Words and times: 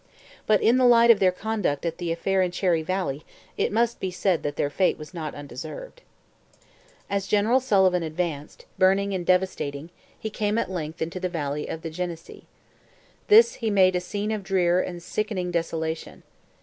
But 0.47 0.63
in 0.63 0.77
the 0.77 0.85
light 0.87 1.11
of 1.11 1.19
their 1.19 1.31
conduct 1.31 1.85
at 1.85 1.99
the 1.99 2.11
affair 2.11 2.41
in 2.41 2.49
Cherry 2.49 2.81
Valley 2.81 3.23
it 3.55 3.71
must 3.71 3.99
be 3.99 4.09
said 4.09 4.41
that 4.41 4.55
their 4.55 4.71
fate 4.71 4.97
was 4.97 5.13
not 5.13 5.35
undeserved. 5.35 6.01
As 7.07 7.27
General 7.27 7.59
Sullivan 7.59 8.01
advanced, 8.01 8.65
burning 8.79 9.13
and 9.13 9.23
devastating, 9.23 9.91
he 10.19 10.31
came 10.31 10.57
at 10.57 10.71
length 10.71 11.03
into 11.03 11.19
the 11.19 11.29
valley 11.29 11.67
of 11.67 11.83
the 11.83 11.91
Genesee. 11.91 12.45
This 13.27 13.53
he 13.61 13.69
made 13.69 13.95
'a 13.95 14.01
scene 14.01 14.31
of 14.31 14.41
drear 14.41 14.81
and 14.81 15.03
sickening 15.03 15.51
desolation. 15.51 16.23